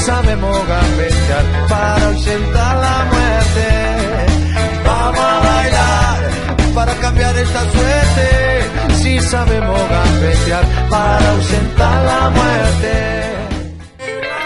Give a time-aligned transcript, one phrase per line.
[0.00, 3.68] Sabemos gambetear para ausentar la muerte.
[4.84, 6.30] Vamos a bailar
[6.74, 8.94] para cambiar esta suerte.
[9.02, 13.30] Si sabemos gambetear para ausentar la muerte.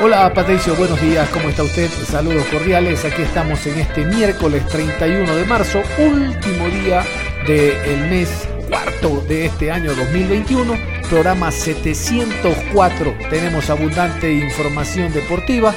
[0.02, 1.88] Hola Patricio, buenos días, ¿cómo está usted?
[2.10, 7.04] Saludos cordiales, aquí estamos en este miércoles 31 de marzo, último día
[7.46, 8.28] del mes
[8.68, 10.76] cuarto de este año 2021,
[11.08, 13.14] programa 704.
[13.30, 15.74] Tenemos abundante información deportiva.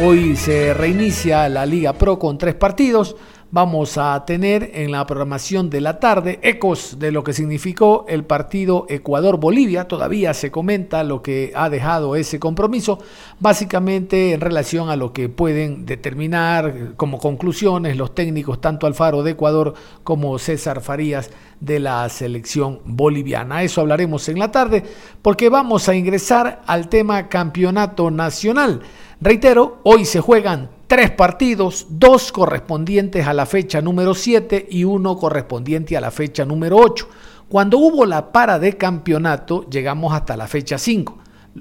[0.00, 3.16] Hoy se reinicia la Liga Pro con tres partidos
[3.54, 8.24] vamos a tener en la programación de la tarde ecos de lo que significó el
[8.24, 9.86] partido Ecuador-Bolivia.
[9.86, 12.98] Todavía se comenta lo que ha dejado ese compromiso,
[13.38, 19.30] básicamente en relación a lo que pueden determinar como conclusiones los técnicos, tanto Alfaro de
[19.30, 23.62] Ecuador como César Farías de la selección boliviana.
[23.62, 24.82] Eso hablaremos en la tarde
[25.22, 28.80] porque vamos a ingresar al tema campeonato nacional.
[29.20, 35.16] Reitero, hoy se juegan tres partidos, dos correspondientes a la fecha número 7 y uno
[35.16, 37.08] correspondiente a la fecha número 8.
[37.48, 41.18] Cuando hubo la para de campeonato, llegamos hasta la fecha 5.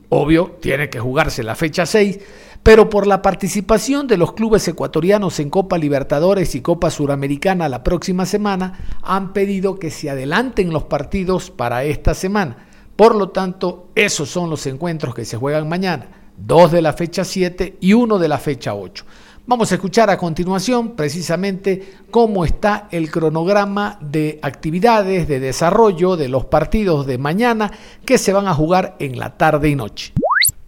[0.09, 2.19] Obvio, tiene que jugarse la fecha 6,
[2.63, 7.83] pero por la participación de los clubes ecuatorianos en Copa Libertadores y Copa Suramericana la
[7.83, 12.67] próxima semana, han pedido que se adelanten los partidos para esta semana.
[12.95, 17.23] Por lo tanto, esos son los encuentros que se juegan mañana dos de la fecha
[17.23, 19.05] 7 y uno de la fecha 8.
[19.45, 26.29] Vamos a escuchar a continuación precisamente cómo está el cronograma de actividades, de desarrollo de
[26.29, 27.71] los partidos de mañana
[28.05, 30.13] que se van a jugar en la tarde y noche.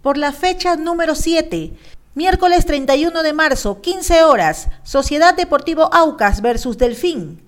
[0.02, 1.72] Por la fecha número 7,
[2.14, 7.40] miércoles 31 de marzo, 15 horas, Sociedad Deportivo Aucas versus Delfín.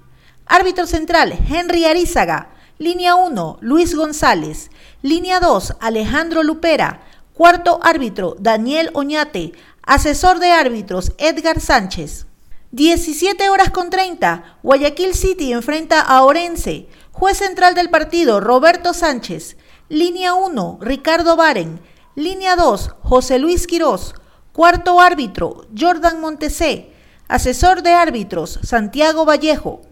[0.47, 2.51] Árbitro central, Henry Arizaga.
[2.79, 4.71] Línea 1, Luis González.
[5.03, 7.03] Línea 2, Alejandro Lupera.
[7.39, 9.53] Cuarto árbitro, Daniel Oñate.
[9.83, 12.27] Asesor de árbitros, Edgar Sánchez.
[12.73, 16.89] 17 horas con 30, Guayaquil City enfrenta a Orense.
[17.13, 19.57] Juez central del partido, Roberto Sánchez.
[19.89, 21.81] Línea 1, Ricardo Baren.
[22.17, 24.17] Línea 2, José Luis Quirós.
[24.53, 26.91] Cuarto árbitro, Jordan Montesé.
[27.29, 29.83] Asesor de árbitros, Santiago Vallejo.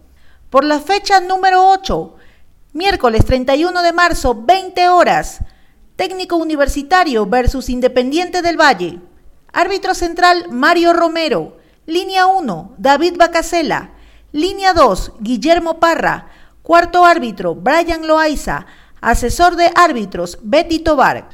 [0.49, 2.13] Por la fecha número 8,
[2.73, 5.39] miércoles 31 de marzo, 20 horas.
[5.97, 8.99] Técnico Universitario versus Independiente del Valle.
[9.51, 11.57] Árbitro central Mario Romero.
[11.87, 13.95] Línea 1, David Bacasela.
[14.31, 16.27] Línea 2, Guillermo Parra.
[16.61, 18.67] Cuarto árbitro, Brian Loaiza.
[19.01, 21.29] Asesor de árbitros, Betty Tobar.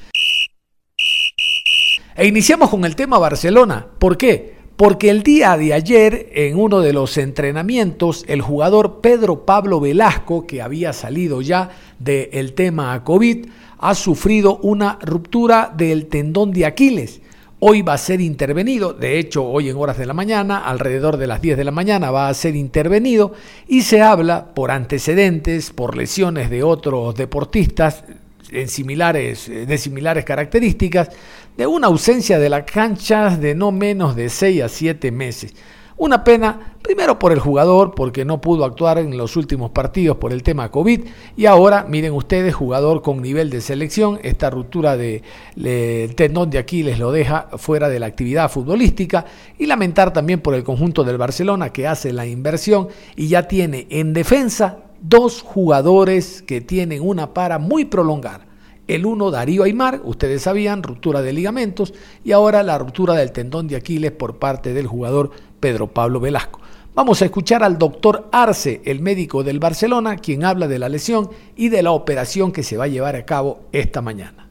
[2.15, 3.85] E iniciamos con el tema Barcelona.
[3.99, 4.55] ¿Por qué?
[4.77, 10.47] Porque el día de ayer, en uno de los entrenamientos, el jugador Pedro Pablo Velasco,
[10.47, 11.69] que había salido ya
[11.99, 13.47] del tema COVID,
[13.83, 17.19] ha sufrido una ruptura del tendón de Aquiles.
[17.59, 21.27] Hoy va a ser intervenido, de hecho hoy en horas de la mañana, alrededor de
[21.27, 23.33] las 10 de la mañana va a ser intervenido
[23.67, 28.05] y se habla por antecedentes, por lesiones de otros deportistas
[28.51, 31.09] en similares, de similares características,
[31.57, 35.53] de una ausencia de las canchas de no menos de 6 a 7 meses.
[35.95, 40.33] Una pena, primero por el jugador, porque no pudo actuar en los últimos partidos por
[40.33, 41.01] el tema COVID,
[41.37, 45.21] y ahora, miren ustedes, jugador con nivel de selección, esta ruptura del
[45.55, 49.25] de, tendón de Aquiles lo deja fuera de la actividad futbolística,
[49.59, 53.85] y lamentar también por el conjunto del Barcelona que hace la inversión y ya tiene
[53.89, 58.47] en defensa dos jugadores que tienen una para muy prolongada.
[58.87, 61.93] El uno, Darío Aymar, ustedes sabían, ruptura de ligamentos,
[62.23, 65.31] y ahora la ruptura del tendón de Aquiles por parte del jugador
[65.63, 66.59] Pedro Pablo Velasco.
[66.93, 71.29] Vamos a escuchar al doctor Arce, el médico del Barcelona, quien habla de la lesión
[71.55, 74.49] y de la operación que se va a llevar a cabo esta mañana.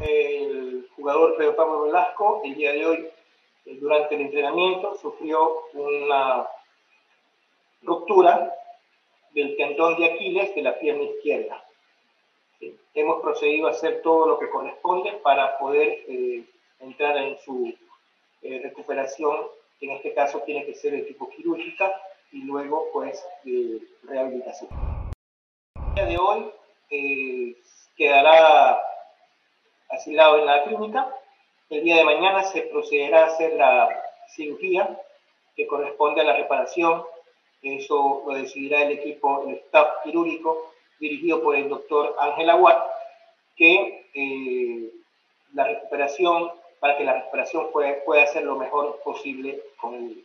[0.00, 3.08] El jugador Pedro Pablo Velasco, el día de hoy,
[3.66, 6.48] eh, durante el entrenamiento, sufrió una
[7.82, 8.52] ruptura
[9.32, 11.64] del tendón de Aquiles de la pierna izquierda.
[12.92, 16.44] Hemos procedido a hacer todo lo que corresponde para poder eh,
[16.80, 17.72] entrar en su
[18.42, 19.36] eh, recuperación
[19.86, 21.92] en este caso tiene que ser de tipo quirúrgica
[22.30, 24.70] y luego pues de rehabilitación.
[25.74, 26.50] El día de hoy
[26.90, 27.56] eh,
[27.96, 28.80] quedará
[29.90, 31.14] asilado en la clínica.
[31.68, 33.88] El día de mañana se procederá a hacer la
[34.28, 34.98] cirugía
[35.54, 37.04] que corresponde a la reparación.
[37.62, 42.78] Eso lo decidirá el equipo, el staff quirúrgico dirigido por el doctor Ángel Aguad,
[43.56, 44.90] que eh,
[45.52, 50.24] la recuperación, para que la recuperación pueda, pueda ser lo mejor posible con el,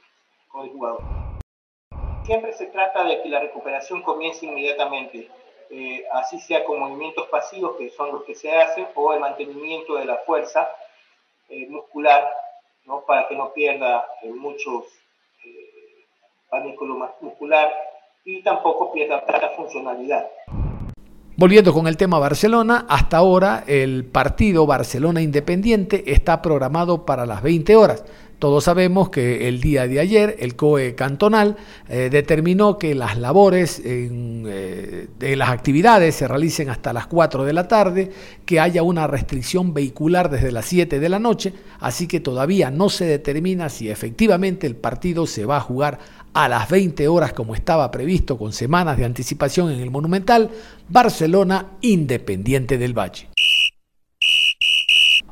[0.71, 1.01] jugador.
[2.23, 5.29] Siempre se trata de que la recuperación comience inmediatamente,
[5.69, 9.95] eh, así sea con movimientos pasivos, que son los que se hacen, o el mantenimiento
[9.95, 10.69] de la fuerza
[11.49, 12.25] eh, muscular,
[12.85, 13.01] ¿no?
[13.01, 14.85] para que no pierda muchos
[16.49, 17.71] panículo muscular
[18.25, 20.25] y tampoco pierda tanta funcionalidad.
[21.35, 27.43] Volviendo con el tema Barcelona, hasta ahora el partido Barcelona Independiente está programado para las
[27.43, 28.03] 20 horas.
[28.39, 31.57] Todos sabemos que el día de ayer el COE cantonal
[31.89, 37.53] eh, determinó que las labores eh, de las actividades se realicen hasta las 4 de
[37.53, 38.11] la tarde,
[38.45, 42.89] que haya una restricción vehicular desde las 7 de la noche, así que todavía no
[42.89, 45.97] se determina si efectivamente el partido se va a jugar
[46.33, 50.51] a las 20 horas como estaba previsto con semanas de anticipación en el Monumental,
[50.87, 53.29] Barcelona Independiente del Valle.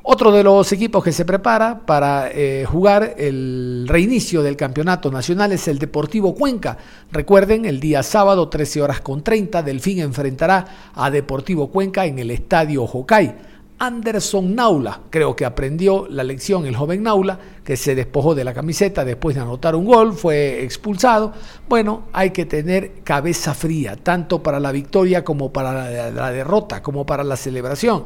[0.08, 5.52] Otro de los equipos que se prepara para eh, jugar el reinicio del campeonato nacional
[5.52, 6.78] es el Deportivo Cuenca.
[7.12, 12.30] Recuerden, el día sábado 13 horas con 30, Delfín enfrentará a Deportivo Cuenca en el
[12.30, 13.34] Estadio Jocay.
[13.80, 15.02] Anderson Naula.
[15.10, 19.36] Creo que aprendió la lección el joven Naula, que se despojó de la camiseta después
[19.36, 21.34] de anotar un gol, fue expulsado.
[21.68, 27.08] Bueno, hay que tener cabeza fría, tanto para la victoria como para la, derrota, como
[27.08, 28.06] para la celebración.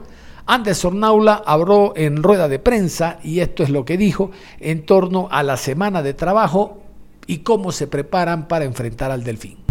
[0.50, 5.28] Anderson Naula habló en rueda de prensa y esto es lo que dijo en torno
[5.30, 6.81] a la semana de trabajo
[7.28, 9.63] y cómo se preparan para enfrentar al Delfín.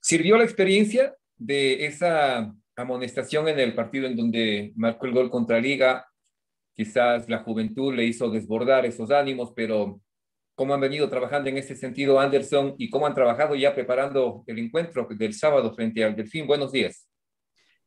[0.00, 5.60] Sirvió la experiencia de esa amonestación en el partido en donde marcó el gol contra
[5.60, 6.04] Liga.
[6.74, 10.00] Quizás la juventud le hizo desbordar esos ánimos, pero
[10.56, 14.58] cómo han venido trabajando en ese sentido Anderson y cómo han trabajado ya preparando el
[14.58, 16.48] encuentro del sábado frente al Delfín.
[16.48, 17.06] Buenos días.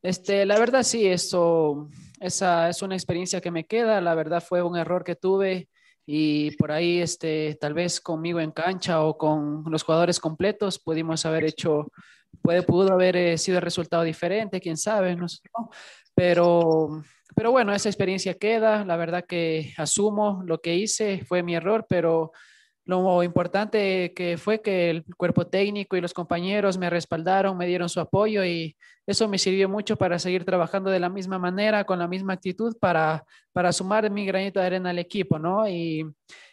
[0.02, 1.88] Este, la verdad sí, eso,
[2.20, 4.00] esa es una experiencia que me queda.
[4.00, 5.68] La verdad fue un error que tuve
[6.06, 11.24] y por ahí, este, tal vez conmigo en cancha o con los jugadores completos pudimos
[11.26, 11.88] haber hecho
[12.42, 15.16] Puede, pudo haber eh, sido el resultado diferente, quién sabe,
[16.14, 17.02] Pero,
[17.34, 18.84] pero bueno, esa experiencia queda.
[18.84, 22.32] La verdad que asumo lo que hice, fue mi error, pero
[22.84, 27.88] lo importante que fue que el cuerpo técnico y los compañeros me respaldaron, me dieron
[27.88, 31.98] su apoyo y eso me sirvió mucho para seguir trabajando de la misma manera, con
[31.98, 35.68] la misma actitud, para, para sumar mi granito de arena al equipo, ¿no?
[35.68, 36.04] Y,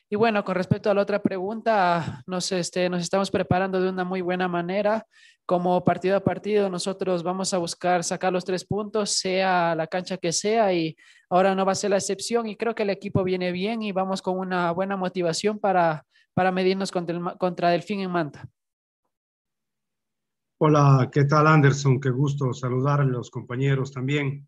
[0.09, 4.03] y bueno, con respecto a la otra pregunta, nos, este, nos estamos preparando de una
[4.03, 5.05] muy buena manera.
[5.45, 10.17] Como partido a partido, nosotros vamos a buscar sacar los tres puntos, sea la cancha
[10.17, 10.95] que sea, y
[11.29, 12.47] ahora no va a ser la excepción.
[12.47, 16.05] Y creo que el equipo viene bien y vamos con una buena motivación para,
[16.37, 18.47] para medirnos contra, el, contra Delfín en Manta.
[20.59, 21.99] Hola, ¿qué tal Anderson?
[21.99, 24.47] Qué gusto saludar a los compañeros también.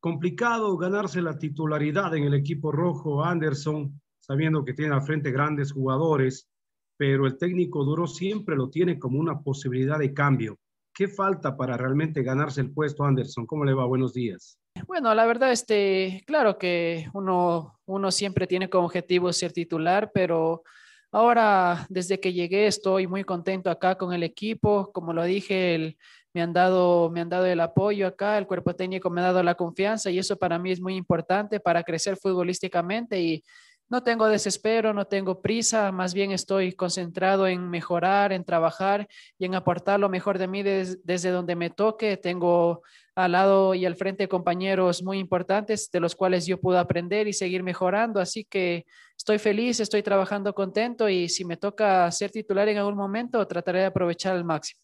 [0.00, 5.70] Complicado ganarse la titularidad en el equipo rojo, Anderson sabiendo que tiene al frente grandes
[5.70, 6.50] jugadores,
[6.96, 10.58] pero el técnico duro siempre lo tiene como una posibilidad de cambio.
[10.92, 13.46] ¿Qué falta para realmente ganarse el puesto, Anderson?
[13.46, 13.86] ¿Cómo le va?
[13.86, 14.58] Buenos días.
[14.88, 20.64] Bueno, la verdad, este, claro que uno, uno siempre tiene como objetivo ser titular, pero
[21.10, 24.90] ahora desde que llegué estoy muy contento acá con el equipo.
[24.92, 25.96] Como lo dije,
[26.32, 29.42] me, han dado, me han dado el apoyo acá, el cuerpo técnico me ha dado
[29.42, 33.44] la confianza y eso para mí es muy importante para crecer futbolísticamente y
[33.90, 39.46] no tengo desespero, no tengo prisa, más bien estoy concentrado en mejorar, en trabajar y
[39.46, 42.16] en aportar lo mejor de mí desde donde me toque.
[42.16, 42.82] Tengo
[43.14, 47.32] al lado y al frente compañeros muy importantes de los cuales yo puedo aprender y
[47.32, 48.20] seguir mejorando.
[48.20, 48.84] Así que
[49.16, 53.80] estoy feliz, estoy trabajando contento y si me toca ser titular en algún momento, trataré
[53.80, 54.82] de aprovechar al máximo.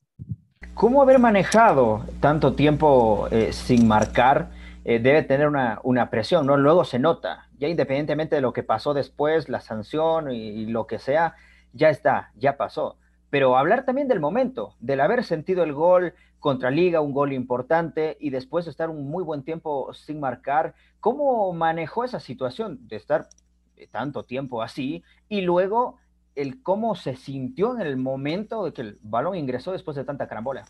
[0.73, 4.51] ¿Cómo haber manejado tanto tiempo eh, sin marcar?
[4.85, 6.57] Eh, debe tener una, una, presión, ¿no?
[6.57, 10.99] Luego se nota, ya independientemente de lo que pasó después, la sanción y, lo que
[10.99, 11.35] sea,
[11.73, 12.99] ya está, ya pasó.
[13.31, 18.19] Pero hablar también del momento, del haber sentido el gol contra Liga, un gol importante,
[18.21, 22.97] y después de estar un muy buen tiempo sin marcar, ¿cómo manejó esa situación de
[22.97, 23.29] estar
[23.91, 25.03] tanto tiempo así?
[25.31, 25.97] Y luego
[26.35, 30.29] el cómo se sintió en el momento de que el balón ingresó después de tanta
[30.29, 30.67] carambola.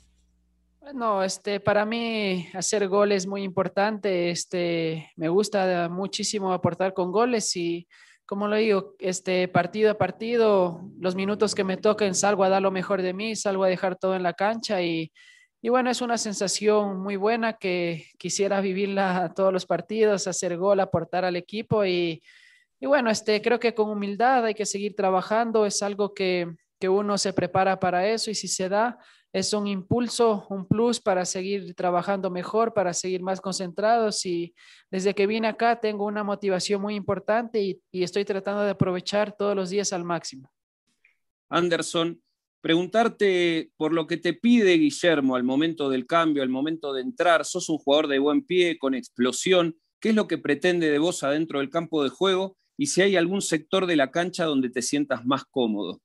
[0.84, 4.28] Bueno, este, para mí hacer goles es muy importante.
[4.28, 7.88] Este, me gusta muchísimo aportar con goles y
[8.26, 12.60] como lo digo, este partido a partido, los minutos que me toquen, salgo a dar
[12.60, 15.10] lo mejor de mí, salgo a dejar todo en la cancha y,
[15.62, 20.80] y bueno, es una sensación muy buena que quisiera vivirla todos los partidos, hacer gol,
[20.80, 22.22] aportar al equipo y,
[22.78, 26.46] y bueno, este, creo que con humildad hay que seguir trabajando, es algo que,
[26.78, 28.98] que uno se prepara para eso y si se da,
[29.34, 34.54] es un impulso, un plus para seguir trabajando mejor, para seguir más concentrados y
[34.92, 39.56] desde que vine acá tengo una motivación muy importante y, estoy tratando de aprovechar todos
[39.56, 40.52] los días al máximo.
[41.48, 42.22] Anderson,
[42.60, 47.44] preguntarte por lo que te pide Guillermo al momento del cambio, al momento de entrar,
[47.44, 51.24] sos un jugador de buen pie, con explosión, ¿qué es lo que pretende de vos
[51.24, 52.56] adentro del campo de juego?
[52.76, 56.00] Y si hay algún sector de la cancha donde te sientas más cómodo.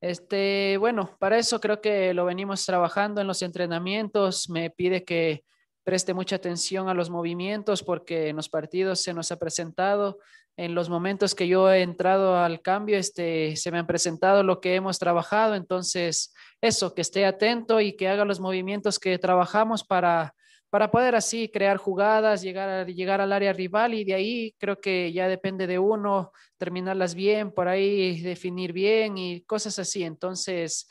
[0.00, 4.48] Este, bueno, para eso creo que lo venimos trabajando en los entrenamientos.
[4.50, 5.44] Me pide que
[5.84, 10.18] preste mucha atención a los movimientos porque en los partidos se nos ha presentado,
[10.56, 14.60] en los momentos que yo he entrado al cambio, este, se me han presentado lo
[14.60, 15.54] que hemos trabajado.
[15.54, 20.34] Entonces, eso, que esté atento y que haga los movimientos que trabajamos para
[20.70, 25.12] para poder así crear jugadas, llegar, llegar al área rival y de ahí creo que
[25.12, 30.02] ya depende de uno terminarlas bien, por ahí definir bien y cosas así.
[30.04, 30.88] Entonces,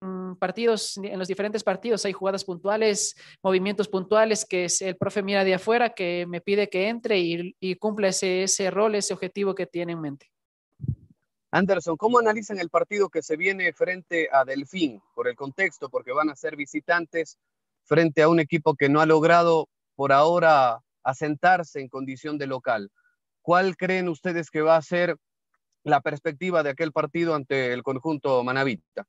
[0.00, 5.44] mm, partidos, en los diferentes partidos hay jugadas puntuales, movimientos puntuales que el profe mira
[5.44, 9.54] de afuera, que me pide que entre y, y cumpla ese, ese rol, ese objetivo
[9.54, 10.30] que tiene en mente.
[11.54, 15.88] Anderson, ¿cómo analizan el partido que se viene frente a Delfín por el contexto?
[15.88, 17.38] Porque van a ser visitantes
[17.84, 22.90] frente a un equipo que no ha logrado por ahora asentarse en condición de local.
[23.40, 25.16] ¿Cuál creen ustedes que va a ser
[25.84, 29.06] la perspectiva de aquel partido ante el conjunto manavita?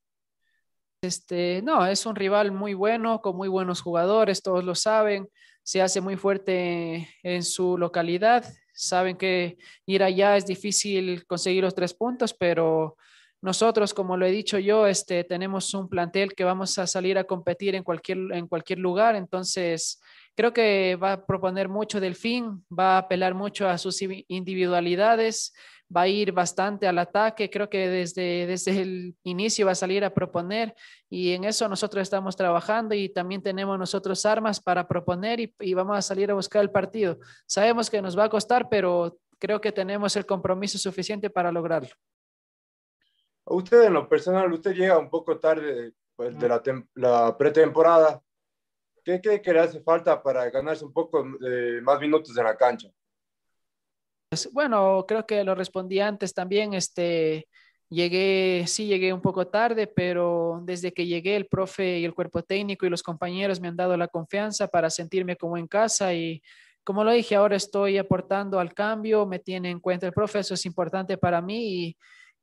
[1.00, 5.28] Este, no, es un rival muy bueno, con muy buenos jugadores, todos lo saben,
[5.64, 8.44] se hace muy fuerte en su localidad
[8.76, 9.56] saben que
[9.86, 12.96] ir allá es difícil conseguir los tres puntos, pero
[13.42, 17.24] nosotros, como lo he dicho yo, este, tenemos un plantel que vamos a salir a
[17.24, 20.00] competir en cualquier, en cualquier lugar, entonces
[20.34, 25.54] creo que va a proponer mucho del fin, va a apelar mucho a sus individualidades
[25.94, 30.04] va a ir bastante al ataque, creo que desde, desde el inicio va a salir
[30.04, 30.74] a proponer
[31.08, 35.98] y en eso nosotros estamos trabajando y también tenemos nosotros armas para proponer y, vamos
[35.98, 37.18] a salir a buscar el partido.
[37.46, 41.90] Sabemos que nos va a costar, pero creo que tenemos el compromiso suficiente para lograrlo.
[43.44, 46.62] Usted en lo personal, usted llega un poco tarde pues, de la,
[46.94, 48.20] la pretemporada.
[49.04, 51.24] ¿Qué cree que le hace falta para ganarse un poco
[51.82, 52.90] más minutos en la cancha?
[54.28, 56.74] Pues, bueno, creo que lo respondí antes también.
[56.74, 57.46] Este,
[57.88, 62.42] llegué, sí llegué un poco tarde, pero desde que llegué el profe y el cuerpo
[62.42, 66.42] técnico y los compañeros me han dado la confianza para sentirme como en casa y
[66.84, 70.54] como lo dije, ahora estoy aportando al cambio, me tiene en cuenta el profe, eso
[70.54, 71.96] es importante para mí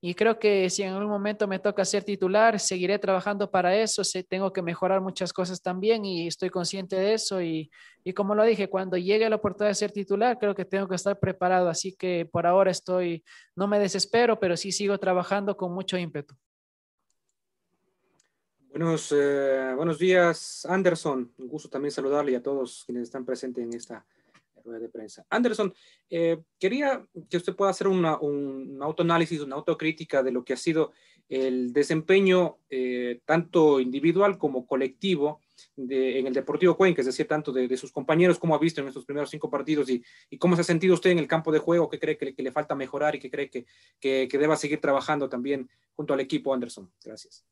[0.06, 4.02] y creo que si en algún momento me toca ser titular, seguiré trabajando para eso.
[4.28, 7.42] Tengo que mejorar muchas cosas también y estoy consciente de eso.
[7.42, 7.72] Y,
[8.04, 10.96] y, como lo dije, cuando llegue la oportunidad de ser titular, creo que tengo que
[10.96, 11.70] estar preparado.
[11.70, 13.24] Así que por ahora estoy,
[13.56, 16.36] no me desespero, pero sí sigo trabajando con mucho ímpetu.
[18.72, 21.32] Buenos, eh, buenos días, Anderson.
[21.38, 24.06] Un gusto también saludarle a todos quienes están presentes en esta
[24.64, 25.26] de prensa.
[25.30, 25.74] Anderson,
[26.10, 30.58] eh, quería que usted pueda hacer una, un autoanálisis, una autocrítica de lo que ha
[30.58, 30.92] sido
[31.30, 35.42] el desempeño eh, tanto individual como colectivo
[35.76, 39.06] en el Deportivo Cuenca, es decir, tanto de, sus compañeros, como ha visto en estos
[39.06, 40.04] primeros cinco partidos y,
[40.38, 42.52] cómo se ha sentido usted en el campo de juego, qué cree que, que le
[42.52, 43.66] falta mejorar y qué cree que,
[44.00, 46.92] que, que, deba seguir trabajando también junto al equipo Anderson.
[47.04, 47.46] Gracias.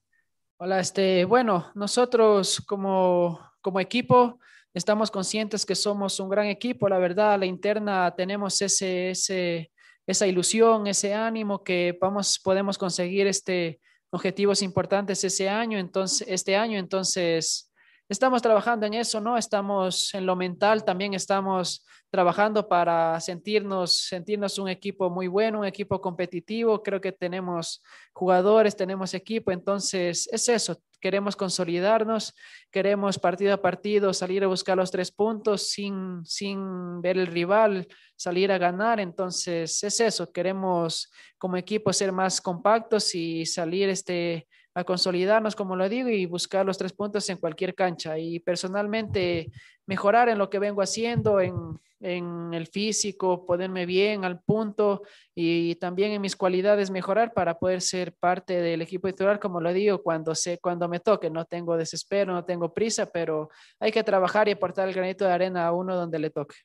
[0.58, 4.39] Hola, este, bueno, nosotros como, como equipo
[4.74, 9.72] estamos conscientes que somos un gran equipo, la verdad, la interna tenemos ese, ese,
[10.08, 13.80] esa ilusión, ese ánimo que vamos, podemos conseguir este,
[14.12, 17.71] objetivos importantes ese año, entonces, este año, entonces
[18.12, 19.38] estamos trabajando en eso, ¿no?
[19.38, 25.65] Estamos en lo mental, también estamos trabajando para sentirnos, sentirnos un equipo muy bueno, un
[25.65, 26.84] equipo competitivo.
[26.84, 30.82] Creo que tenemos jugadores, tenemos equipo, entonces es eso.
[31.00, 32.36] Queremos consolidarnos,
[32.70, 37.88] queremos partido a partido salir a buscar los tres puntos sin, sin ver el rival,
[38.18, 39.00] salir a ganar.
[39.00, 40.32] Entonces es eso.
[40.34, 46.25] Queremos como equipo ser más compactos y salir este, a consolidarnos, como lo digo, y
[46.25, 48.18] buscar los tres puntos en cualquier cancha.
[48.18, 49.51] Y personalmente
[49.86, 51.54] mejorar en lo que vengo haciendo, en,
[52.01, 55.04] en el físico, ponerme bien al punto
[55.36, 59.72] y también en mis cualidades mejorar para poder ser parte del equipo titular, como lo
[59.72, 61.30] digo, cuando, sé, cuando me toque.
[61.30, 63.50] No tengo desespero, no tengo prisa, pero
[63.80, 66.56] hay que trabajar y aportar el granito de arena a uno donde le toque.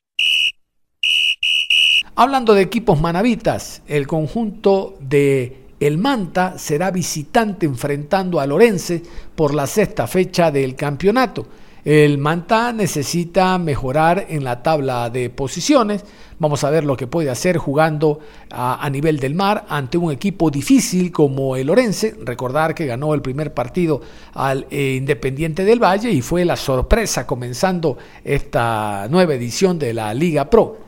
[2.15, 9.03] Hablando de equipos manavitas, el conjunto de el Manta será visitante enfrentando a Lorense
[9.35, 11.45] por la sexta fecha del campeonato.
[11.85, 16.03] El Manta necesita mejorar en la tabla de posiciones.
[16.37, 18.19] Vamos a ver lo que puede hacer jugando
[18.49, 22.15] a, nivel del mar ante un equipo difícil como el Lorense.
[22.23, 24.01] Recordar que ganó el primer partido
[24.33, 30.13] al eh, Independiente del Valle y fue la sorpresa comenzando esta nueva edición de la
[30.13, 30.86] Liga Pro.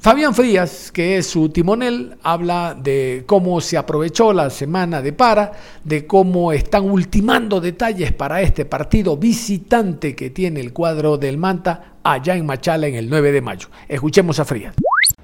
[0.00, 5.52] Fabián Frías, que es su timonel, habla de cómo se aprovechó la semana de para,
[5.82, 11.94] de cómo están ultimando detalles para este partido visitante que tiene el cuadro del Manta
[12.04, 13.68] allá en Machala en el 9 de mayo.
[13.88, 14.74] Escuchemos a Frías.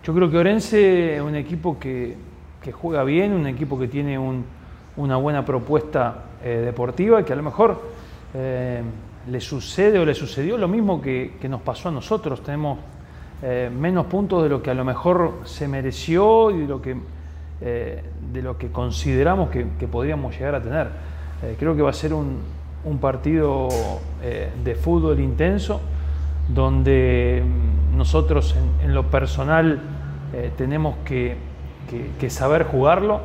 [0.02, 2.16] Yo creo que Orense es un equipo que,
[2.72, 4.18] juega bien, un equipo que tiene
[4.96, 7.80] una buena propuesta eh, deportiva, que a lo mejor
[8.34, 8.82] eh,
[9.28, 12.42] le sucede o le sucedió lo mismo que, que nos pasó a nosotros.
[12.42, 12.78] Tenemos
[13.44, 16.96] eh, menos puntos de lo que a lo mejor se mereció y de lo que,
[17.60, 18.00] eh,
[18.32, 20.86] de lo que consideramos que, podríamos llegar a tener.
[21.42, 22.62] Eh, creo que va a ser un,
[23.00, 23.68] partido
[24.64, 25.80] de fútbol intenso,
[26.48, 29.80] donde mm, nosotros en, lo personal
[30.56, 31.36] tenemos que,
[32.28, 33.20] saber jugarlo,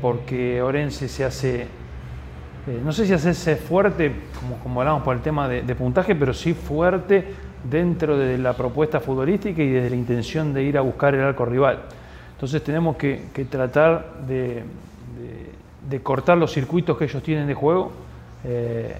[0.00, 1.66] porque Orense se hace
[2.84, 6.52] no sé si hacerse fuerte, como, como hablamos por el tema de, puntaje, pero sí
[6.52, 11.22] fuerte dentro de la propuesta futbolística y desde la intención de ir a buscar el
[11.22, 11.80] arco rival.
[12.38, 14.62] Entonces tenemos que, tratar de,
[16.02, 17.90] cortar los circuitos que ellos tienen de juego,
[18.44, 18.94] eh,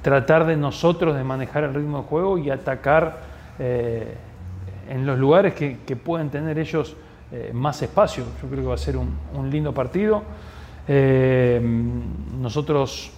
[0.00, 3.20] tratar de nosotros de manejar el ritmo de juego y atacar
[3.58, 4.14] eh,
[4.88, 6.96] en los lugares que, pueden tener ellos
[7.30, 8.24] eh, más espacio.
[8.42, 10.22] Yo creo que va a ser un, lindo partido.
[12.40, 13.12] nosotros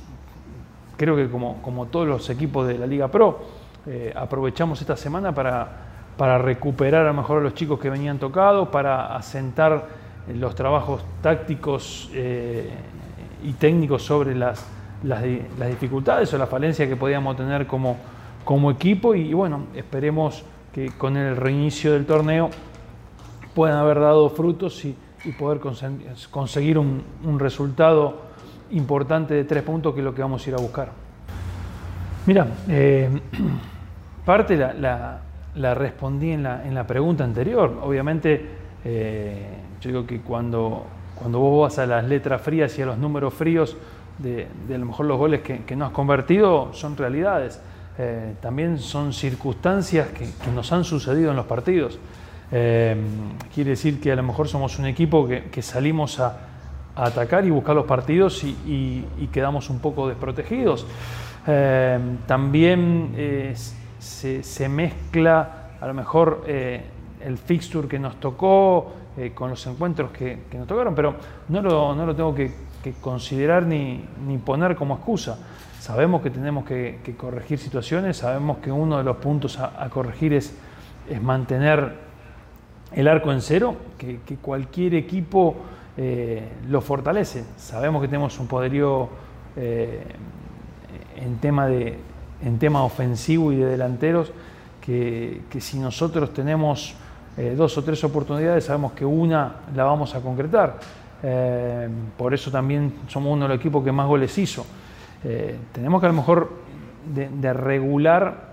[0.97, 3.39] creo que como, como todos los equipos de la Liga Pro,
[3.87, 5.69] eh, aprovechamos esta semana para,
[6.17, 9.87] para recuperar a lo mejor a los chicos que venían tocados, para asentar
[10.35, 12.69] los trabajos tácticos eh,
[13.45, 14.67] y técnicos sobre las,
[15.05, 15.23] las,
[15.71, 17.97] dificultades o la falencia que podíamos tener como,
[18.45, 22.51] como equipo y, bueno, esperemos que con el reinicio del torneo
[23.55, 24.97] puedan haber dado frutos y,
[25.41, 25.59] poder
[26.31, 28.15] conseguir un, un resultado
[28.71, 30.93] importante de tres puntos que es lo que vamos a ir a buscar.
[32.27, 33.09] Mira, eh,
[34.27, 37.79] parte la, respondí en la, en la, pregunta anterior.
[37.81, 38.45] Obviamente,
[38.85, 39.47] eh,
[39.81, 40.85] yo digo que cuando,
[41.15, 43.77] cuando vos vas a las letras frías y a los números fríos
[44.19, 47.61] de, de a lo mejor los goles que, que no has convertido son realidades.
[47.99, 51.99] Eh, también son circunstancias que, nos han sucedido en los partidos.
[52.51, 52.97] Eh,
[53.55, 56.41] quiere decir que a lo mejor somos un equipo que, que salimos a,
[56.97, 58.57] atacar y buscar los partidos y,
[59.19, 60.87] y, quedamos un poco desprotegidos.
[62.27, 63.13] también
[64.07, 66.83] se, mezcla a lo mejor eh,
[67.21, 71.17] el fixture que nos tocó eh, con los encuentros que, nos tocaron, pero
[71.49, 72.67] no lo, no lo tengo que,
[73.01, 75.41] considerar ni, ni, poner como excusa.
[75.81, 80.57] Sabemos que tenemos que, corregir situaciones, sabemos que uno de los puntos a, corregir es,
[81.11, 81.95] es, mantener
[82.93, 85.57] el arco en cero, que, cualquier equipo
[85.97, 87.45] eh, lo fortalece.
[87.57, 89.09] Sabemos que tenemos un poderío
[89.57, 91.99] en tema de,
[92.43, 94.33] en tema ofensivo y de delanteros,
[94.81, 96.95] que, si nosotros tenemos
[97.37, 100.79] eh, dos o tres oportunidades, sabemos que una la vamos a concretar.
[101.23, 104.65] Eh, por eso también somos uno de los equipos que más goles hizo.
[105.25, 106.67] Eh, tenemos que a lo mejor
[107.43, 108.47] regular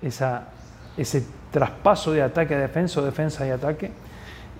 [0.00, 0.48] esa,
[0.96, 3.90] ese traspaso de ataque a defensa o defensa y ataque.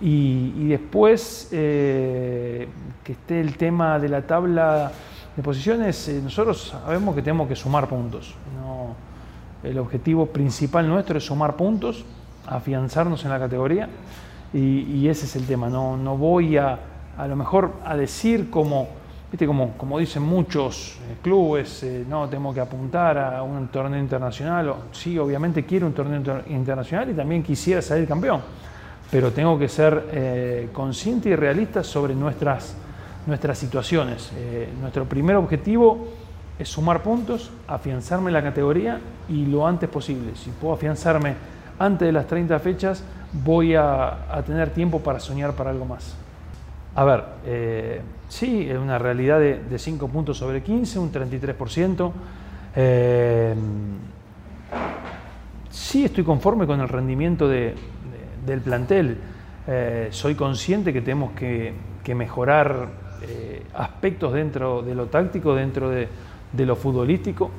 [0.01, 2.67] Y después que
[3.05, 4.91] esté el tema de la tabla
[5.37, 8.35] de posiciones, eh, nosotros sabemos que tenemos que sumar puntos.
[9.63, 12.05] el objetivo principal nuestro es sumar puntos,
[12.47, 13.89] afianzarnos en la categoría
[14.53, 15.71] y, ese es el tema.
[15.71, 16.79] No, no voy a,
[17.17, 18.89] a lo mejor a decir como,
[19.31, 19.47] ¿viste?
[19.47, 24.75] como, como dicen muchos eh, clubes, eh, no, tenemos que apuntar a un torneo internacional.
[24.91, 28.43] sí, obviamente quiero un torneo internacional y también quisiera salir campeón,
[29.11, 32.77] pero tengo que ser consciente y realista sobre nuestras
[33.27, 34.33] nuestras situaciones.
[34.37, 36.09] Eh, nuestro primer objetivo
[36.59, 40.35] es sumar puntos, afianzarme en la categoría y lo antes posible.
[40.35, 41.35] Si puedo afianzarme
[41.79, 46.17] antes de las 30 fechas, voy a, tener tiempo para soñar para algo más.
[46.95, 52.13] A ver, eh, sí, es una realidad de, 5 puntos sobre 15, un 33%.
[52.77, 53.55] Eh,
[55.71, 59.19] sí estoy conforme con el rendimiento del plantel.
[59.67, 61.75] Eh, soy consciente que tenemos que,
[62.15, 62.89] mejorar
[63.23, 66.09] eh, aspectos dentro de lo táctico, dentro de,
[66.57, 67.51] lo futbolístico.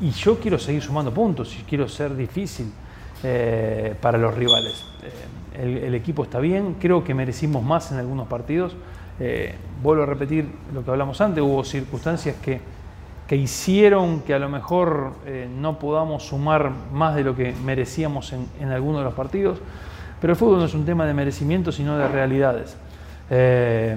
[0.00, 2.72] y yo quiero seguir sumando puntos y quiero ser difícil
[4.00, 4.84] para los rivales
[5.60, 8.74] el, equipo está bien, creo que merecimos más en algunos partidos.
[9.18, 12.60] Eh, vuelvo a repetir lo que hablamos antes, hubo circunstancias que,
[13.26, 18.32] que hicieron que a lo mejor eh, no podamos sumar más de lo que merecíamos
[18.32, 19.58] en, en, algunos de los partidos,
[20.20, 22.76] pero el fútbol no es un tema de merecimiento, sino de realidades.
[23.30, 23.96] Eh,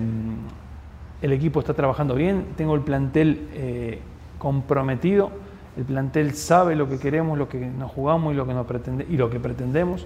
[1.22, 4.02] el equipo está trabajando bien, tengo el plantel
[4.38, 5.32] comprometido,
[5.78, 8.68] el plantel sabe lo que queremos, lo que nos jugamos y lo que, nos
[9.10, 10.06] y pretendemos.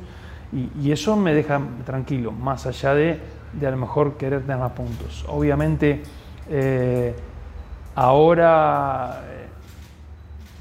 [0.54, 3.20] Y, eso me deja tranquilo, más allá de,
[3.52, 5.26] de, a lo mejor querer tener más puntos.
[5.28, 6.04] Obviamente,
[6.50, 7.14] eh,
[7.96, 9.48] ahora eh,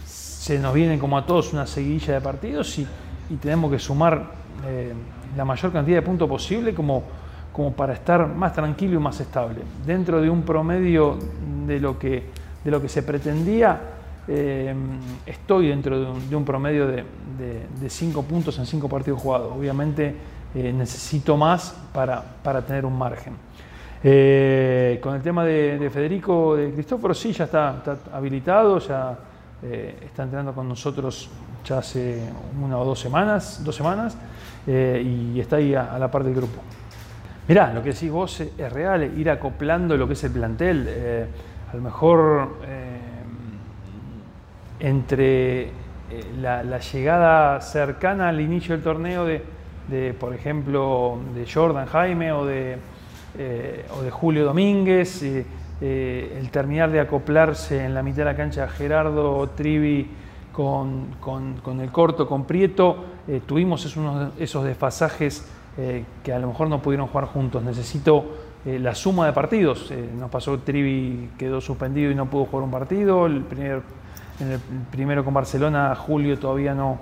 [0.04, 2.86] se nos viene como a todos una seguilla de partidos y,
[3.40, 4.24] tenemos que sumar
[4.64, 4.92] eh,
[5.36, 7.02] la mayor cantidad de puntos posible como,
[7.56, 9.62] como para estar más tranquilo y más estable.
[9.86, 11.16] Dentro de un promedio
[11.66, 12.22] de lo que,
[12.62, 13.80] de lo que se pretendía,
[15.24, 17.04] estoy dentro de un promedio de,
[17.80, 19.52] de, cinco puntos en cinco partidos jugados.
[19.56, 20.14] Obviamente
[20.54, 23.32] eh, necesito más para, para, tener un margen.
[24.04, 29.16] Eh, con el tema de, Federico, de Cristóforo, sí, ya está, habilitado, ya
[29.62, 31.30] eh, está entrenando con nosotros
[31.64, 32.20] ya hace
[32.62, 34.14] una o dos semanas, dos semanas,
[34.66, 36.60] y está ahí a, la par del grupo.
[37.48, 41.28] Mirá, lo que decís vos es real, ir acoplando lo que es el plantel.
[41.70, 42.56] a lo mejor
[44.80, 45.70] entre eh,
[46.40, 52.78] la, llegada cercana al inicio del torneo de, por ejemplo, de Jordan Jaime o de,
[53.38, 58.36] eh, o de Julio Domínguez, eh, el terminar de acoplarse en la mitad de la
[58.36, 60.08] cancha Gerardo Trivi
[60.52, 63.04] con, con, el corto, con Prieto,
[63.44, 65.46] tuvimos esos, esos desfasajes
[66.22, 67.62] que a lo mejor no pudieron jugar juntos.
[67.62, 68.24] Necesito
[68.64, 69.92] la suma de partidos.
[70.18, 73.26] nos pasó Trivi quedó suspendido y no pudo jugar un partido.
[73.26, 73.82] El primer
[74.40, 74.60] en el
[74.90, 76.98] primero con Barcelona, Julio todavía no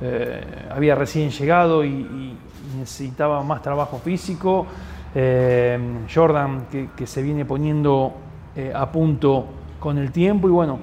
[0.00, 2.36] eh, había recién llegado y,
[2.78, 4.64] necesitaba más trabajo físico.
[5.12, 5.76] Eh,
[6.12, 8.14] Jordan que, se viene poniendo
[8.54, 9.46] eh, a punto
[9.80, 10.78] con el tiempo y bueno,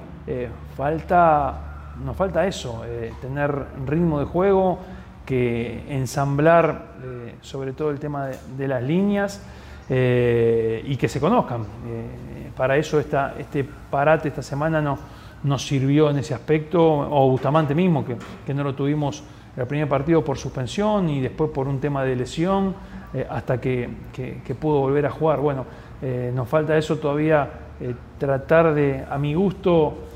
[0.76, 2.82] falta, nos falta eso,
[3.22, 3.50] tener
[3.86, 4.78] ritmo de juego,
[5.28, 6.94] que ensamblar
[7.42, 9.42] sobre todo el tema de, las líneas
[9.90, 11.66] y que se conozcan.
[12.56, 14.98] para eso esta, este parate esta semana no
[15.44, 19.22] nos sirvió en ese aspecto, o Bustamante mismo, que, que no lo tuvimos
[19.56, 22.74] el primer partido por suspensión y después por un tema de lesión,
[23.12, 25.40] eh, hasta que, que, pudo volver a jugar.
[25.40, 25.64] Bueno,
[26.02, 27.48] eh, nos falta eso todavía,
[27.80, 30.07] eh, tratar de, a mi gusto,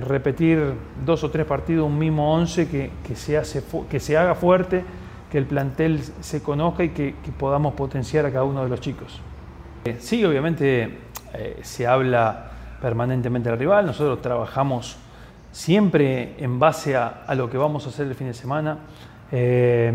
[0.00, 0.72] repetir
[1.04, 4.84] dos o tres partidos, un mismo once que, que, se hace, que se haga fuerte,
[5.32, 9.20] que el plantel se conozca y que, podamos potenciar a cada uno de los chicos.
[9.98, 10.98] sí, obviamente
[11.62, 13.86] se habla permanentemente al rival.
[13.86, 14.98] Nosotros trabajamos
[15.54, 18.78] siempre en base a, lo que vamos a hacer el fin de semana.
[19.32, 19.90] Eh,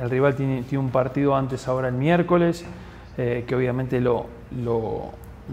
[0.00, 2.64] el rival tiene, tiene, un partido antes ahora el miércoles,
[3.18, 4.26] eh, que obviamente lo,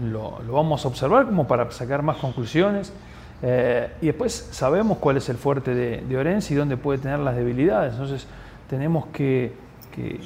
[0.02, 2.92] lo, vamos a observar como para sacar más conclusiones.
[3.40, 7.18] Eh, y después sabemos cuál es el fuerte de, de Orense y dónde puede tener
[7.20, 7.92] las debilidades.
[7.92, 8.26] Entonces
[8.68, 9.52] tenemos que,
[9.94, 10.20] que,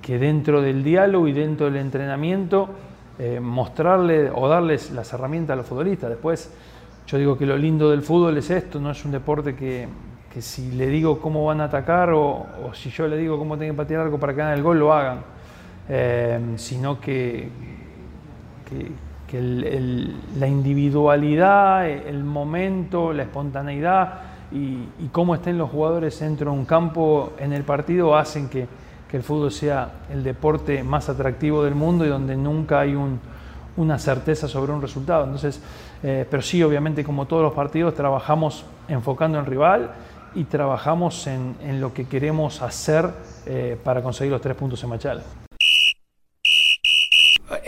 [0.00, 2.70] que dentro del diálogo y dentro del entrenamiento
[3.20, 6.08] eh, mostrarle o darles las herramientas a los futbolistas.
[6.08, 6.52] Después,
[7.06, 9.88] yo digo que lo lindo del fútbol es esto, no es un deporte que,
[10.38, 13.82] si le digo cómo van a atacar o, si yo le digo cómo tienen que
[13.82, 15.18] patear algo para que hagan el gol, lo hagan,
[15.88, 17.48] eh, sino que,
[18.68, 19.08] que,
[20.38, 27.34] la individualidad, el momento, la espontaneidad y, cómo estén los jugadores dentro de un campo
[27.38, 28.66] en el partido hacen que
[29.12, 32.96] el fútbol sea el deporte más atractivo del mundo y donde nunca hay
[33.76, 35.24] una certeza sobre un resultado.
[35.24, 35.60] Entonces,
[36.02, 39.90] eh, pero sí, obviamente, como todos los partidos, trabajamos enfocando en rival
[40.34, 43.08] y trabajamos en, lo que queremos hacer
[43.46, 45.22] eh, para conseguir los tres puntos en Machal.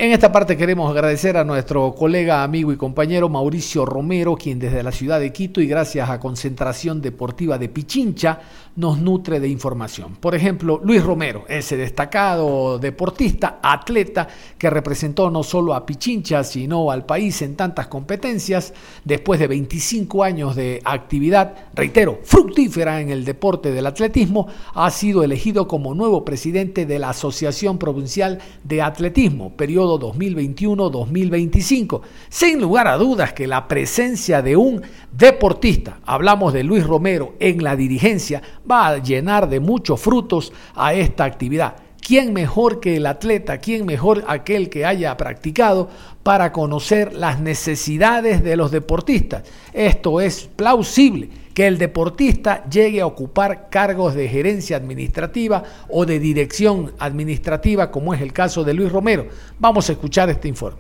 [0.03, 4.83] En esta parte queremos agradecer a nuestro colega, amigo y compañero Mauricio Romero, quien desde
[4.83, 8.41] la ciudad de Quito y gracias a Concentración Deportiva de Pichincha
[8.77, 10.17] nos nutre de información.
[10.17, 16.91] Por ejemplo, Luis Romero, ese destacado deportista, atleta que representó no solo a Pichincha, sino
[16.91, 18.73] al país en tantas competencias,
[19.05, 25.23] después de 25 años de actividad, reitero, fructífera en el deporte del atletismo, ha sido
[25.23, 32.01] elegido como nuevo presidente de la Asociación Provincial de Atletismo, periodo 2021-2025.
[32.29, 37.63] Sin lugar a dudas que la presencia de un deportista, hablamos de Luis Romero, en
[37.63, 41.77] la dirigencia, va a llenar de muchos frutos a esta actividad.
[42.01, 43.59] ¿Quién mejor que el atleta?
[43.59, 45.89] ¿Quién mejor aquel que haya practicado
[46.23, 49.45] para conocer las necesidades de los deportistas?
[49.73, 56.19] Esto es plausible que el deportista llegue a ocupar cargos de gerencia administrativa o de
[56.19, 59.29] dirección administrativa, como es el caso de Luis Romero.
[59.59, 60.79] Vamos a escuchar este informe.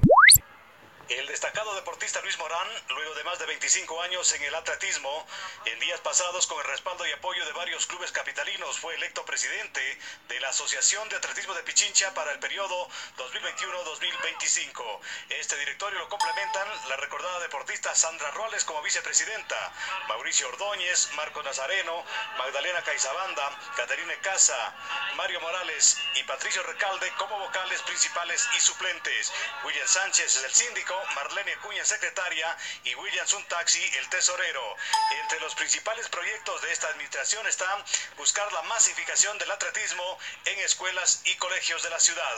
[1.09, 5.27] El destacado deportista Luis Morán, luego de más de 25 años en el atletismo,
[5.65, 9.81] en días pasados, con el respaldo y apoyo de varios clubes capitalinos, fue electo presidente
[10.27, 15.01] de la Asociación de Atletismo de Pichincha para el periodo 2021-2025.
[15.29, 19.73] Este directorio lo complementan la recordada deportista Sandra Ruales como vicepresidenta,
[20.09, 22.05] Mauricio Ordóñez, Marco Nazareno,
[22.39, 24.75] Magdalena Caizabanda, Caterine Casa,
[25.15, 29.33] Mario Morales y Patricio Recalde como vocales principales y suplentes.
[29.63, 33.29] William Sánchez es el síndico, Marlene Cuña secretaria y William
[33.61, 34.77] Suntaxi el tesorero.
[35.23, 37.85] Entre los principales proyectos de esta administración están
[38.17, 42.37] buscar la masificación del atletismo en escuelas y colegios de la ciudad.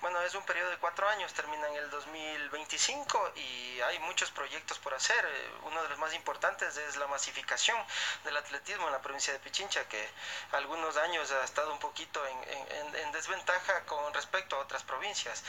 [0.00, 4.78] Bueno, es un periodo de cuatro años, termina en el 2025 y hay muchos proyectos
[4.78, 5.26] por hacer.
[5.64, 7.76] Uno de los más importantes es la masificación
[8.22, 10.08] del atletismo en la provincia de Pichincha, que
[10.52, 15.42] algunos años ha estado un poquito en, en desventaja con respecto a otras provincias.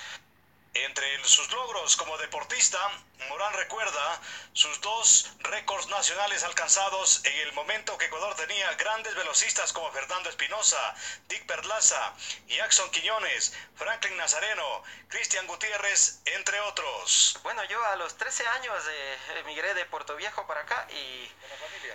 [0.73, 2.79] Entre sus logros como deportista,
[3.27, 4.21] Morán recuerda
[4.53, 10.29] sus dos récords nacionales alcanzados en el momento que Ecuador tenía grandes velocistas como Fernando
[10.29, 10.95] Espinosa,
[11.27, 12.13] Dick Perlaza,
[12.47, 17.37] Jackson Quiñones, Franklin Nazareno, Cristian Gutiérrez, entre otros.
[17.43, 21.29] Bueno, yo a los 13 años eh, emigré de Puerto Viejo para acá y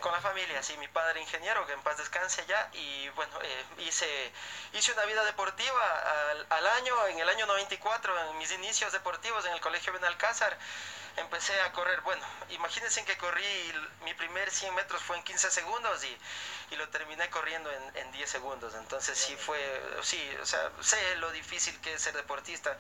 [0.01, 3.65] con la familia, sí, mi padre ingeniero, que en paz descanse allá, y bueno, eh,
[3.79, 4.33] hice,
[4.75, 9.47] hice una vida deportiva al, al año, en el año 94, en mis inicios deportivos
[9.47, 10.59] en el Colegio Benalcázar,
[11.17, 12.01] empecé a correr.
[12.03, 13.45] Bueno, imagínense que corrí,
[14.05, 16.17] mi primer 100 metros fue en 15 segundos y,
[16.73, 18.75] y lo terminé corriendo en, en, 10 segundos.
[18.75, 19.59] Entonces sí fue,
[20.03, 22.77] sí, o sea, sé lo difícil que es ser deportista.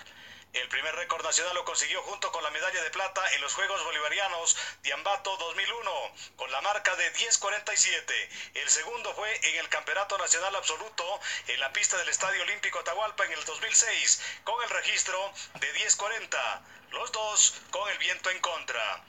[0.54, 3.82] El primer récord nacional lo consiguió junto con la medalla de plata en los Juegos
[3.82, 5.90] Bolivarianos de Ambato 2001,
[6.36, 8.28] con la marca de 10.47.
[8.54, 13.24] El segundo fue en el Campeonato Nacional Absoluto en la pista del Estadio Olímpico Atahualpa
[13.24, 16.60] en el 2006, con el registro de 10.40.
[16.94, 19.02] Los dos con el viento en contra.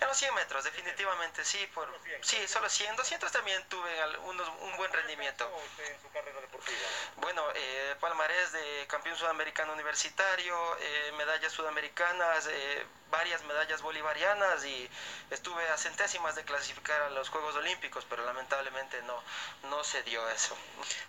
[0.00, 1.68] En los 100 metros, definitivamente sí.
[1.74, 1.88] Por,
[2.22, 2.96] sí, solo 100.
[2.96, 5.50] 200 también tuve unos, un buen rendimiento.
[7.16, 14.88] Bueno, eh, palmarés de campeón sudamericano universitario, eh, medallas sudamericanas, eh, varias medallas bolivarianas y
[15.30, 19.22] estuve a centésimas de clasificar a los Juegos Olímpicos, pero lamentablemente no,
[19.70, 20.56] no se dio eso.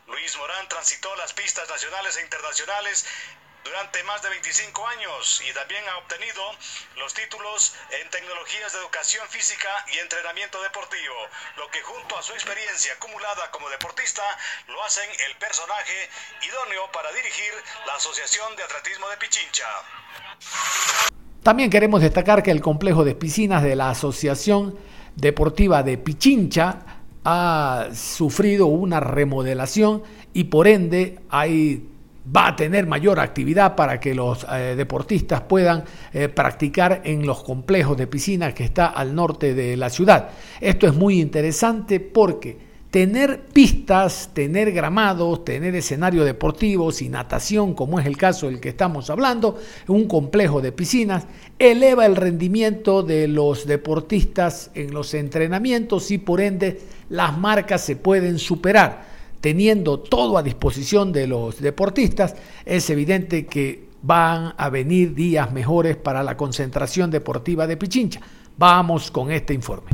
[0.07, 3.05] Luis Morán transitó las pistas nacionales e internacionales
[3.65, 6.38] durante más de 25 años y también ha obtenido
[7.01, 11.17] los títulos en tecnologías de educación física y entrenamiento deportivo,
[11.58, 14.21] lo que junto a su experiencia acumulada como deportista
[14.69, 15.97] lo hacen el personaje
[16.45, 17.51] idóneo para dirigir
[17.89, 19.69] la Asociación de Atletismo de Pichincha.
[21.41, 24.78] También queremos destacar que el complejo de piscinas de la Asociación
[25.15, 31.94] Deportiva de Pichincha ha sufrido una remodelación y por ende hay
[32.33, 35.83] va a tener mayor actividad para que los eh, deportistas puedan
[36.13, 40.29] eh, practicar en los complejos de piscinas que está al norte de la ciudad.
[40.59, 42.57] Esto es muy interesante porque
[42.89, 48.69] tener pistas, tener gramados, tener escenarios deportivos y natación, como es el caso del que
[48.69, 51.25] estamos hablando, un complejo de piscinas,
[51.59, 57.97] eleva el rendimiento de los deportistas en los entrenamientos y por ende las marcas se
[57.97, 59.14] pueden superar
[59.45, 62.34] teniendo todo a disposición de los deportistas,
[62.65, 68.21] es evidente que van a venir días mejores para la concentración deportiva de Pichincha.
[68.58, 69.91] Vamos con este informe.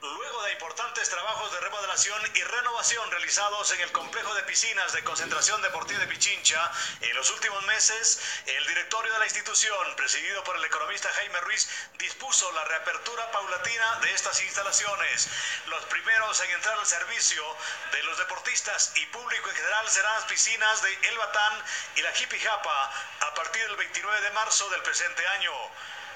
[0.00, 5.60] Luego de importantes trabajos de remodelación remodelación y en el complejo de piscinas de concentración
[5.60, 10.64] deportiva de Pichincha en los últimos meses, el directorio de la institución, presidido por el
[10.64, 15.28] economista Jaime Ruiz, dispuso la reapertura paulatina de estas instalaciones.
[15.66, 17.44] Los primeros en entrar al servicio
[17.92, 21.64] de los deportistas y público en general serán las piscinas de El Batán
[21.96, 25.52] y la Jipijapa a partir del 29 de marzo del presente año.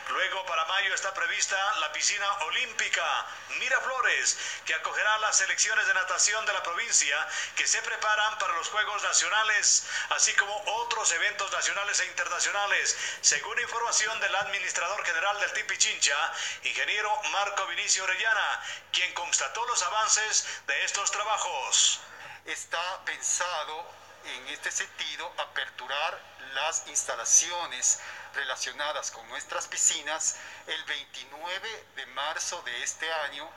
[0.09, 3.27] Luego para mayo está prevista la piscina olímpica
[3.59, 8.69] Miraflores, que acogerá las selecciones de natación de la provincia que se preparan para los
[8.69, 15.53] Juegos Nacionales, así como otros eventos nacionales e internacionales, según información del administrador general del
[15.53, 16.33] Tipichincha,
[16.65, 18.62] ingeniero Marco Vinicio Orellana,
[18.93, 22.01] quien constató los avances de estos trabajos.
[22.45, 23.87] Está pensado
[24.25, 28.01] en este sentido aperturar las instalaciones
[28.35, 30.37] relacionadas con nuestras piscinas
[30.67, 33.49] el 29 de marzo de este año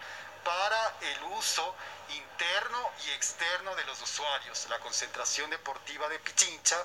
[0.44, 1.76] para el uso
[2.10, 4.68] interno y externo de los usuarios.
[4.70, 6.78] La concentración deportiva de Pichincha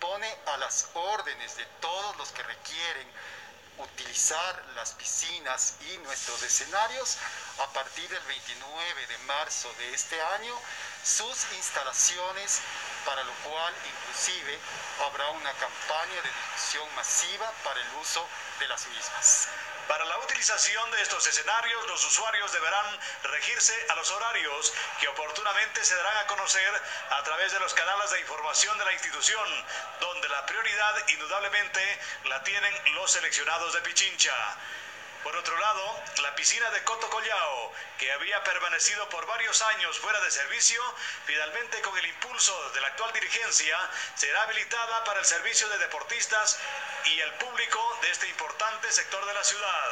[0.00, 3.08] pone a las órdenes de todos los que requieren
[3.78, 7.18] utilizar las piscinas y nuestros escenarios
[7.58, 10.54] a partir del 29 de marzo de este año
[11.04, 12.60] sus instalaciones
[13.04, 14.58] para lo cual inclusive
[15.06, 18.26] habrá una campaña de difusión masiva para el uso
[18.58, 19.48] de las mismas.
[19.88, 25.84] Para la utilización de estos escenarios, los usuarios deberán regirse a los horarios que oportunamente
[25.84, 29.66] se darán a conocer a través de los canales de información de la institución,
[30.00, 34.56] donde la prioridad indudablemente la tienen los seleccionados de Pichincha.
[35.22, 40.20] Por otro lado, la piscina de Coto Collao, que había permanecido por varios años fuera
[40.20, 40.82] de servicio,
[41.26, 43.78] finalmente con el impulso de la actual dirigencia,
[44.16, 46.58] será habilitada para el servicio de deportistas
[47.04, 49.90] y el público de este importante sector de la ciudad.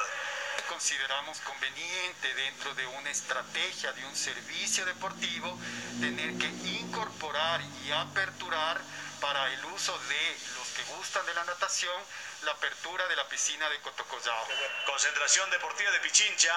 [0.69, 5.57] Consideramos conveniente dentro de una estrategia de un servicio deportivo
[6.01, 8.81] tener que incorporar y aperturar
[9.21, 12.03] para el uso de los que gustan de la natación
[12.43, 14.49] la apertura de la piscina de Cotocollao.
[14.87, 16.55] Concentración Deportiva de Pichincha,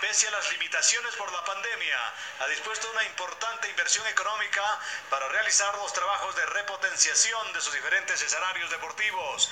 [0.00, 4.62] pese a las limitaciones por la pandemia, ha dispuesto una importante inversión económica
[5.10, 9.50] para realizar los trabajos de repotenciación de sus diferentes escenarios deportivos.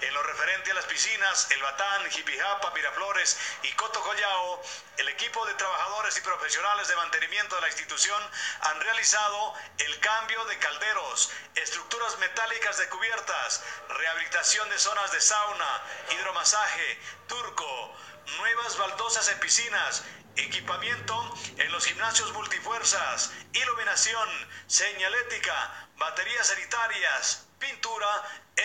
[0.00, 4.62] En lo referente a las piscinas, El Batán, Jipijapa, Miraflores y Cotocollao,
[4.98, 8.22] el equipo de trabajadores y profesionales de mantenimiento de la institución
[8.60, 15.82] han realizado el cambio de calderos, estructuras metálicas de cubiertas, rehabilitación de zonas de sauna,
[16.14, 17.94] hidromasaje, turco,
[18.38, 20.04] nuevas baldosas en piscinas,
[20.36, 24.28] equipamiento en los gimnasios multifuerzas, iluminación,
[24.68, 28.06] señalética, baterías sanitarias, pintura,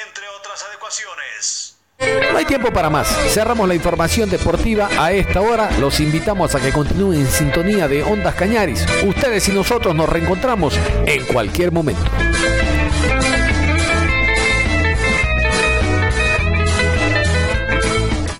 [0.06, 1.80] entre otras adecuaciones.
[2.32, 3.08] No hay tiempo para más.
[3.34, 5.72] Cerramos la información deportiva a esta hora.
[5.80, 8.86] Los invitamos a que continúen en sintonía de Ondas Cañaris.
[9.04, 12.10] Ustedes y nosotros nos reencontramos en cualquier momento.